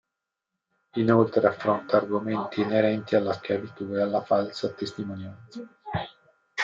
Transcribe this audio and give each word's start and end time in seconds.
Inoltre 0.95 1.47
affronta 1.47 1.97
argomenti 1.97 2.61
inerenti 2.61 3.15
alla 3.15 3.33
schiavitù 3.33 3.93
e 3.93 4.01
alla 4.01 4.23
falsa 4.23 4.73
testimonianza. 4.73 5.79